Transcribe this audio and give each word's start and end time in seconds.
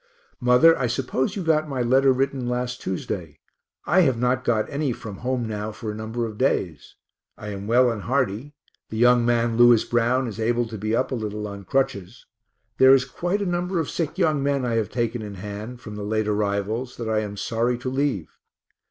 Mother, 0.39 0.75
I 0.79 0.87
suppose 0.87 1.35
you 1.35 1.43
got 1.43 1.69
my 1.69 1.83
letter 1.83 2.11
written 2.11 2.49
last 2.49 2.81
Tuesday 2.81 3.37
I 3.85 4.01
have 4.01 4.17
not 4.17 4.43
got 4.43 4.67
any 4.67 4.93
from 4.93 5.17
home 5.17 5.47
now 5.47 5.71
for 5.71 5.91
a 5.91 5.95
number 5.95 6.25
of 6.25 6.39
days. 6.39 6.95
I 7.37 7.49
am 7.49 7.67
well 7.67 7.91
and 7.91 8.01
hearty. 8.01 8.55
The 8.89 8.97
young 8.97 9.23
man 9.23 9.57
Lewis 9.57 9.83
Brown 9.83 10.25
is 10.27 10.39
able 10.39 10.67
to 10.69 10.77
be 10.79 10.95
up 10.95 11.11
a 11.11 11.13
little 11.13 11.47
on 11.47 11.65
crutches. 11.65 12.25
There 12.79 12.95
is 12.95 13.05
quite 13.05 13.43
a 13.43 13.45
number 13.45 13.79
of 13.79 13.91
sick 13.91 14.17
young 14.17 14.41
men 14.41 14.65
I 14.65 14.73
have 14.73 14.89
taken 14.89 15.21
in 15.21 15.35
hand, 15.35 15.81
from 15.81 15.95
the 15.97 16.03
late 16.03 16.27
arrivals, 16.27 16.97
that 16.97 17.07
I 17.07 17.19
am 17.19 17.37
sorry 17.37 17.77
to 17.77 17.87
leave. 17.91 18.39